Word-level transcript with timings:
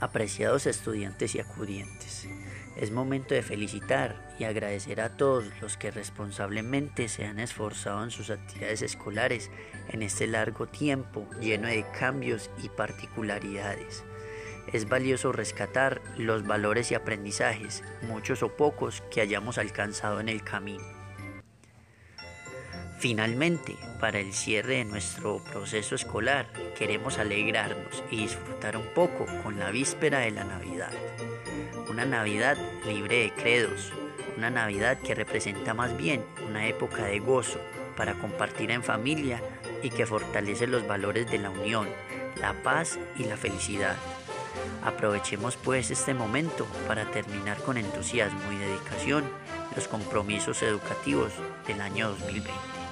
Apreciados 0.00 0.66
estudiantes 0.66 1.34
y 1.34 1.40
acudientes, 1.40 2.28
es 2.76 2.90
momento 2.90 3.34
de 3.34 3.42
felicitar 3.42 4.34
y 4.38 4.44
agradecer 4.44 5.00
a 5.00 5.16
todos 5.16 5.46
los 5.62 5.78
que 5.78 5.90
responsablemente 5.90 7.08
se 7.08 7.24
han 7.24 7.38
esforzado 7.38 8.04
en 8.04 8.10
sus 8.10 8.28
actividades 8.28 8.82
escolares 8.82 9.50
en 9.88 10.02
este 10.02 10.26
largo 10.26 10.66
tiempo 10.66 11.26
lleno 11.40 11.68
de 11.68 11.86
cambios 11.98 12.50
y 12.62 12.68
particularidades. 12.68 14.04
Es 14.72 14.86
valioso 14.86 15.32
rescatar 15.32 16.02
los 16.18 16.46
valores 16.46 16.90
y 16.90 16.94
aprendizajes, 16.94 17.82
muchos 18.02 18.42
o 18.42 18.54
pocos, 18.54 19.02
que 19.10 19.22
hayamos 19.22 19.56
alcanzado 19.56 20.20
en 20.20 20.28
el 20.28 20.42
camino. 20.42 20.84
Finalmente, 22.98 23.76
para 24.00 24.20
el 24.20 24.32
cierre 24.32 24.76
de 24.76 24.84
nuestro 24.86 25.38
proceso 25.38 25.94
escolar, 25.94 26.46
queremos 26.78 27.18
alegrarnos 27.18 28.02
y 28.10 28.16
disfrutar 28.16 28.76
un 28.76 28.86
poco 28.94 29.26
con 29.42 29.58
la 29.58 29.70
víspera 29.70 30.20
de 30.20 30.30
la 30.30 30.44
Navidad. 30.44 30.92
Una 31.90 32.06
Navidad 32.06 32.56
libre 32.86 33.18
de 33.18 33.32
credos, 33.34 33.92
una 34.38 34.48
Navidad 34.48 34.98
que 34.98 35.14
representa 35.14 35.74
más 35.74 35.94
bien 35.96 36.24
una 36.48 36.66
época 36.68 37.04
de 37.04 37.18
gozo 37.18 37.60
para 37.98 38.14
compartir 38.14 38.70
en 38.70 38.82
familia 38.82 39.42
y 39.82 39.90
que 39.90 40.06
fortalece 40.06 40.66
los 40.66 40.86
valores 40.86 41.30
de 41.30 41.38
la 41.38 41.50
unión, 41.50 41.88
la 42.40 42.54
paz 42.62 42.98
y 43.18 43.24
la 43.24 43.36
felicidad. 43.36 43.96
Aprovechemos 44.82 45.56
pues 45.56 45.90
este 45.90 46.14
momento 46.14 46.66
para 46.88 47.10
terminar 47.10 47.58
con 47.58 47.76
entusiasmo 47.76 48.40
y 48.52 48.56
dedicación 48.56 49.24
los 49.74 49.86
compromisos 49.86 50.62
educativos 50.62 51.32
del 51.66 51.82
año 51.82 52.08
2020. 52.08 52.85